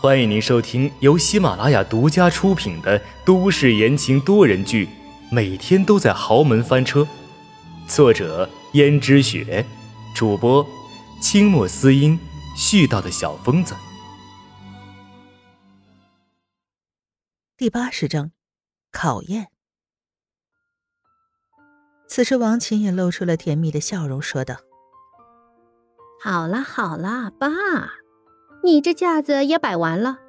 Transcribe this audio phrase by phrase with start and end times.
[0.00, 4.86] 欢迎您收听由喜马拉雅独家出品的都市言情多人剧
[5.30, 7.00] 《每天都在豪门翻车》，
[7.88, 9.64] 作者：胭脂雪，
[10.14, 10.66] 主播：
[11.22, 12.18] 清墨思音，
[12.54, 13.74] 絮叨的小疯子。
[17.56, 18.32] 第八十章，
[18.92, 19.48] 考验。
[22.06, 24.56] 此时，王琴也露出了甜蜜的笑容，说道
[26.22, 27.48] ：“好啦好啦，爸。”
[28.64, 30.20] 你这架子也摆完了，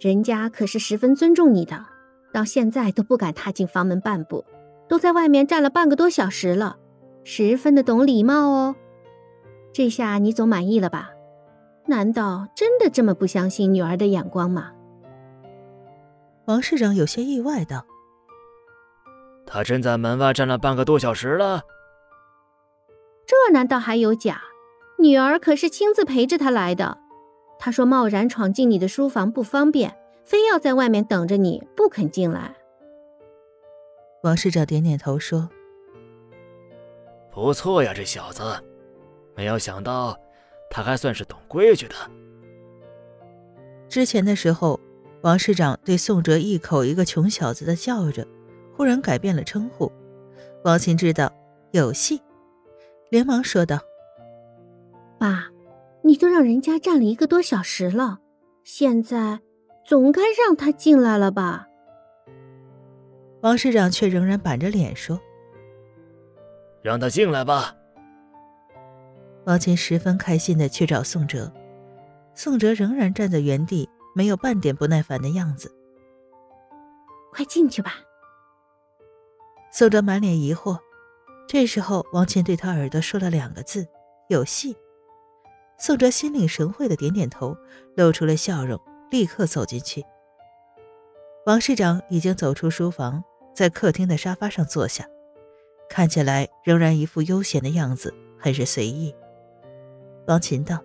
[0.00, 1.86] 人家可是十分尊重你的，
[2.32, 4.44] 到现在都不敢踏进房门半步，
[4.88, 6.76] 都在外面站了半个多小时了，
[7.22, 8.74] 十分的懂礼貌哦。
[9.72, 11.10] 这下你总满意了吧？
[11.86, 14.72] 难道真的这么不相信女儿的眼光吗？
[16.46, 17.86] 王市长有些意外道
[19.46, 21.62] ：“他真在门外站了半个多小时了？
[23.24, 24.42] 这难道还有假？
[24.98, 26.98] 女儿可是亲自陪着他来的。”
[27.58, 32.54] 他说：“贸然闯进你的书房不方便，非要在外面等着你，不肯进来。”
[34.22, 35.48] 王市长点点头说
[37.30, 38.42] ：“不错呀，这小子，
[39.34, 40.18] 没有想到
[40.70, 41.94] 他还算是懂规矩的。”
[43.88, 44.78] 之前的时候，
[45.22, 48.26] 王市长对宋哲一口一个穷小子的叫着，
[48.76, 49.90] 忽然改变了称呼。
[50.64, 51.32] 王琴知道
[51.72, 52.20] 有戏，
[53.10, 53.78] 连忙说道
[55.18, 55.48] ：“爸。”
[56.06, 58.18] 你都让人家站了一个多小时了，
[58.62, 59.40] 现在
[59.86, 61.66] 总该让他进来了吧？
[63.40, 65.18] 王市长却仍然板着脸说
[66.84, 67.74] ：“让他进来吧。”
[69.46, 71.50] 王琴十分开心的去找宋哲，
[72.34, 75.74] 宋哲仍然站在原地，没有半点不耐烦的样子。
[77.32, 77.94] 快进去吧。
[79.72, 80.78] 宋哲满脸疑惑，
[81.48, 83.86] 这时候王琴对他耳朵说了两个字
[84.28, 84.76] ：“有戏。”
[85.86, 87.54] 宋哲心领神会的点点头，
[87.94, 90.02] 露出了笑容，立刻走进去。
[91.44, 93.22] 王市长已经走出书房，
[93.54, 95.06] 在客厅的沙发上坐下，
[95.90, 99.14] 看起来仍然一副悠闲的样子，很是随意。
[100.26, 100.82] 王琴道：“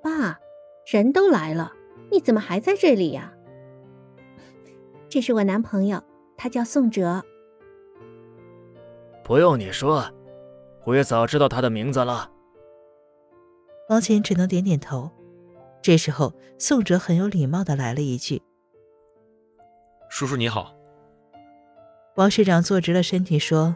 [0.00, 0.38] 爸，
[0.86, 1.72] 人都来了，
[2.12, 3.34] 你怎么还在这里呀？”
[5.10, 6.00] 这是我男朋友，
[6.36, 7.24] 他叫宋哲。
[9.24, 10.04] 不用你说，
[10.84, 12.30] 我也早知道他的名字了。
[13.88, 15.10] 王琴只能点点头。
[15.80, 18.42] 这时候，宋哲很有礼貌的来了一句
[20.10, 20.74] ：“叔叔你好。”
[22.16, 23.74] 王市长坐直了身体说：“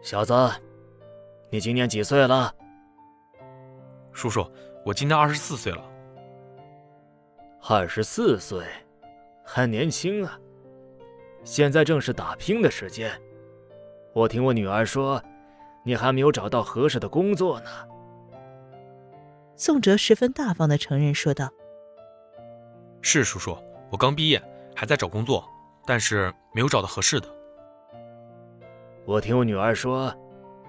[0.00, 0.32] 小子，
[1.50, 2.54] 你今年几岁了
[4.12, 4.50] ？”“叔叔，
[4.84, 5.84] 我今年二十四岁了。
[7.68, 8.64] ”“二十四岁，
[9.44, 10.38] 还年轻啊！
[11.42, 13.10] 现在正是打拼的时间。
[14.14, 15.22] 我听我女儿说，
[15.84, 17.70] 你还没有找到合适的工作呢。”
[19.56, 21.48] 宋哲十分大方的承认说道
[23.00, 23.56] ：“是叔叔，
[23.88, 24.42] 我刚毕业，
[24.74, 25.48] 还在找工作，
[25.86, 27.28] 但是没有找到合适的。”
[29.06, 30.12] 我听我女儿说，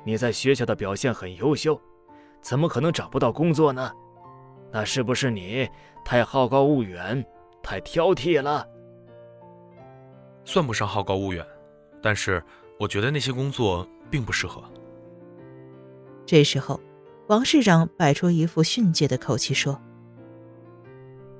[0.03, 1.79] 你在学校的表现很优秀，
[2.41, 3.91] 怎么可能找不到工作呢？
[4.71, 5.67] 那是不是你
[6.03, 7.25] 太好高骛远，
[7.63, 8.67] 太挑剔了？
[10.43, 11.43] 算不上好高骛远，
[12.03, 12.43] 但是
[12.79, 14.63] 我觉得那些工作并不适合。
[16.23, 16.79] 这时候。
[17.27, 19.81] 王市长摆出一副训诫的口气说：“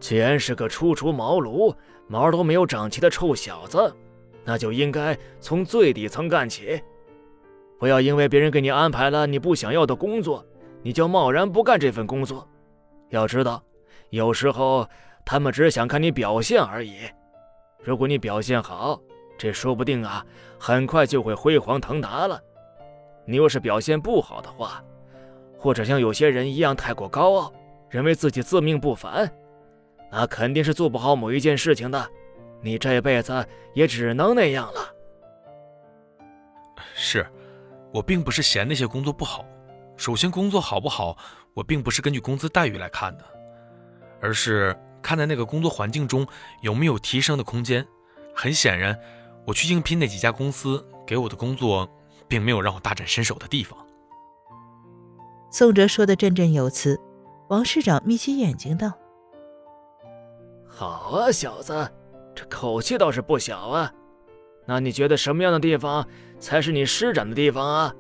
[0.02, 1.76] 既然是个初出茅庐、
[2.08, 3.96] 毛都没有长齐的臭小子，
[4.44, 6.82] 那就应该从最底层干起。
[7.78, 10.44] 不要因为别人给你安排了你不想要的工作，
[10.82, 12.48] 你就贸然不干这份工作。
[13.10, 13.64] 要知道，
[14.10, 14.90] 有时候
[15.24, 16.96] 他们只想看你表现而已。
[17.84, 19.00] 如果你表现好，
[19.38, 20.26] 这说不定啊，
[20.58, 22.42] 很快就会飞黄腾达了。
[23.28, 24.84] 你若是表现不好的话，”
[25.58, 27.54] 或者像有些人一样太过高傲，
[27.90, 29.32] 认为自己自命不凡，
[30.12, 32.10] 那肯定是做不好某一件事情的。
[32.62, 34.94] 你这辈子也只能那样了。
[36.94, 37.26] 是，
[37.94, 39.46] 我并不是嫌那些工作不好。
[39.98, 41.18] 首先，工作好不好，
[41.54, 43.24] 我并不是根据工资待遇来看的，
[44.22, 46.26] 而是看在那个工作环境中
[46.62, 47.86] 有没有提升的空间。
[48.34, 48.98] 很显然，
[49.46, 51.90] 我去应聘那几家公司给我的工作，
[52.28, 53.78] 并没有让我大展身手的地方。
[55.58, 57.00] 宋哲说的振振有词，
[57.48, 58.92] 王市长眯起眼睛道
[60.68, 61.90] ：“好啊，小子，
[62.36, 63.90] 这口气倒是不小啊。
[64.66, 66.06] 那你觉得什么样的地方
[66.40, 67.96] 才是你施展的地方啊？”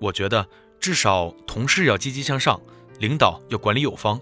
[0.00, 0.44] 我觉得
[0.80, 2.60] 至少同事要积极向上，
[2.98, 4.20] 领导要管理有方。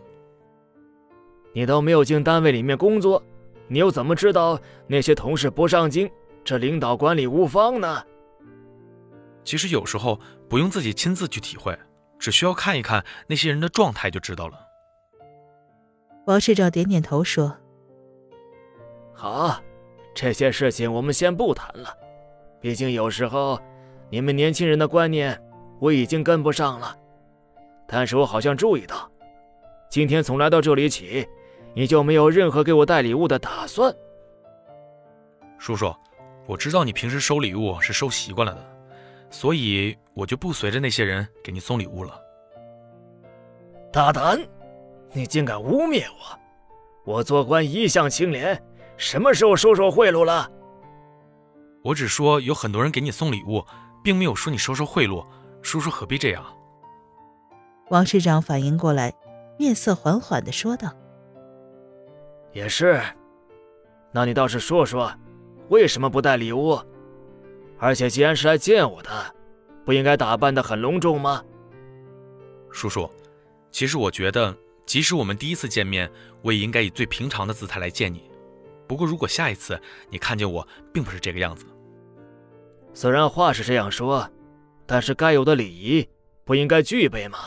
[1.55, 3.23] 你都没有进单位里面工作，
[3.67, 6.11] 你又怎么知道那些同事不上进，
[6.45, 8.05] 这领导管理无方呢？
[9.45, 10.19] 其实有时候
[10.49, 11.79] 不用自己亲自去体会，
[12.19, 14.59] 只需要看一看那些人的状态就知道了。
[16.27, 17.57] 王市长点点头说
[19.13, 19.61] ：“好，
[20.15, 21.97] 这些事情我们先不谈了。
[22.61, 23.61] 毕竟有时候
[24.09, 25.37] 你们年轻人的观念
[25.81, 26.97] 我已经跟不上了。
[27.89, 29.11] 但是我好像注意到，
[29.91, 31.29] 今天从来到这里起，
[31.75, 33.93] 你就没有任何给我带礼物的打算。
[35.59, 35.93] 叔叔，
[36.47, 38.61] 我知道你平时收礼物是收习惯了的，
[39.33, 42.17] 所以我就不随着那些人给你送礼物了。
[43.93, 44.39] 大胆！”
[45.15, 46.39] 你竟敢污蔑我！
[47.05, 48.63] 我做官一向清廉，
[48.97, 50.51] 什么时候收受贿赂了？
[51.83, 53.63] 我只说有很多人给你送礼物，
[54.03, 55.27] 并没有说你收受贿赂。
[55.61, 56.43] 叔叔何必这样？
[57.91, 59.13] 王市长反应过来，
[59.59, 60.91] 面色缓缓的说道
[62.55, 63.03] ：“也是，
[64.13, 65.13] 那你倒是说说，
[65.69, 66.81] 为什么不带礼物？
[67.83, 69.11] 而且既然是来见我的，
[69.85, 71.43] 不应该打扮的很隆重吗？”
[72.71, 73.11] 叔叔，
[73.73, 74.57] 其实我觉得。
[74.85, 76.11] 即使我们第一次见面，
[76.43, 78.29] 我也应该以最平常的姿态来见你。
[78.89, 79.81] 不过，如果下一次
[80.11, 81.65] 你看见我并不是这个样子，
[82.93, 84.29] 虽然话是这样说，
[84.85, 86.07] 但是该有的礼仪
[86.45, 87.39] 不应该具备吗？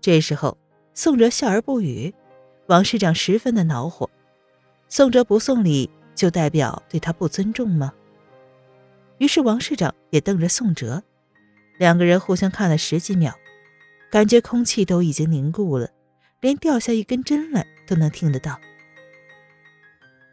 [0.00, 0.56] 这时候，
[0.94, 2.14] 宋哲笑而不语。
[2.68, 4.08] 王市长十分的恼火，
[4.88, 7.92] 宋哲不送礼就代表对他不尊重吗？
[9.18, 11.02] 于是王市长也瞪着宋哲，
[11.78, 13.34] 两个人互相看了十几秒。
[14.10, 15.90] 感觉空气都已经凝固了，
[16.40, 18.60] 连掉下一根针来都能听得到。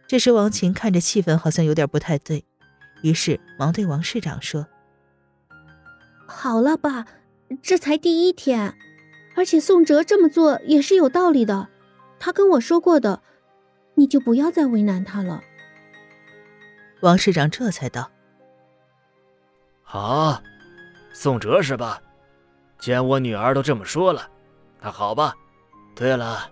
[0.06, 2.46] 这时，王琴看着气氛好像有点不太对，
[3.02, 4.68] 于是忙对王市长说
[6.28, 7.08] ：“好了，吧，
[7.64, 8.76] 这才第一天，
[9.36, 11.70] 而且宋哲这么做也是有道理的，
[12.20, 13.24] 他跟我说过的，
[13.96, 15.42] 你就不要再为难他了。”
[17.02, 18.12] 王市长这才道
[19.92, 20.42] ：“好，
[21.12, 22.02] 宋哲是吧？”
[22.80, 24.26] 既然我女儿都这么说了，
[24.80, 25.36] 那好吧。
[25.94, 26.50] 对了，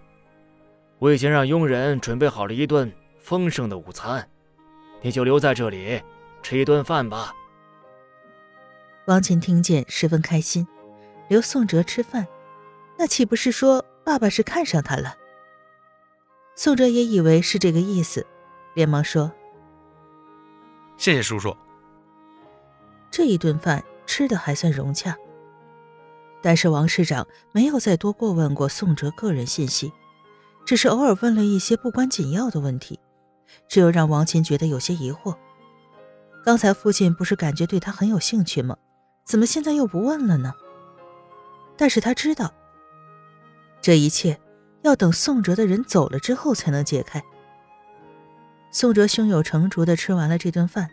[0.97, 4.29] 我已经让佣人准备好了一顿丰盛的午餐，
[5.01, 6.03] 你就留在这里
[6.43, 7.33] 吃一顿饭吧。
[9.05, 10.67] 王琴听见十分开心，
[11.29, 12.27] 留宋哲吃饭，
[12.97, 15.15] 那岂不是说爸爸是看上他了？
[16.55, 18.27] 宋哲也以为是这个意思，
[18.73, 19.31] 连忙说
[20.99, 21.55] ：“谢谢叔叔。”
[23.11, 25.15] 这一顿饭吃的还算融洽。
[26.41, 29.91] 但是王市长没有再多过问过宋哲个人信息，
[30.65, 32.99] 只是偶尔问了一些不关紧要的问题，
[33.67, 35.35] 这又让王琴觉得有些疑惑。
[36.45, 38.77] 刚才父亲不是感觉对他很有兴趣吗？
[39.25, 40.53] 怎么现在又不问了呢？
[41.75, 42.53] 但是他知道，
[43.81, 44.39] 这一切
[44.81, 47.21] 要等宋哲的人走了之后才能解开。
[48.71, 50.89] 宋哲胸有成竹地吃完了这顿饭，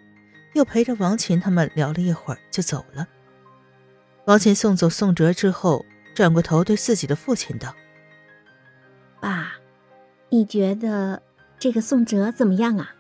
[0.56, 3.06] 又陪着王琴他们聊了一会儿就走了。
[4.24, 7.74] 王琴送走宋哲之后，转过头对自己的父亲道
[9.20, 9.52] ：“爸，
[10.30, 11.22] 你觉得
[11.58, 12.90] 这个宋哲怎么样啊？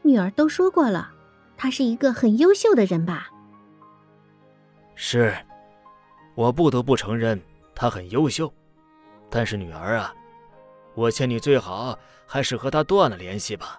[0.00, 1.12] 女儿都说过了，
[1.58, 3.28] 他是一个很优秀的人吧
[4.96, 5.36] ？”“是，
[6.34, 7.38] 我不得不承认
[7.74, 8.50] 他很优秀。
[9.28, 10.14] 但是女儿啊，
[10.94, 13.78] 我劝你最好还是和他断了联系吧。”